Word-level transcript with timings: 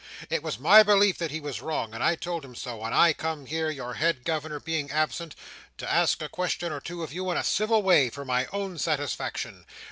It 0.31 0.41
was 0.41 0.57
my 0.57 0.81
belief 0.81 1.19
that 1.19 1.29
he 1.29 1.39
was 1.39 1.61
wrong, 1.61 1.93
and 1.93 2.03
I 2.03 2.15
told 2.15 2.43
him 2.43 2.55
so, 2.55 2.83
and 2.83 2.95
I 2.95 3.13
come 3.13 3.45
here, 3.45 3.69
your 3.69 3.93
head 3.93 4.23
governor 4.25 4.59
being 4.59 4.89
absent, 4.89 5.35
to 5.77 5.87
ask 5.87 6.23
a 6.23 6.27
question 6.27 6.71
or 6.71 6.79
two 6.81 7.03
of 7.03 7.13
you 7.13 7.29
in 7.29 7.37
a 7.37 7.43
civil 7.43 7.83
way, 7.83 8.09
for 8.09 8.25
my 8.25 8.47
own 8.47 8.79
satisfaction. 8.79 9.63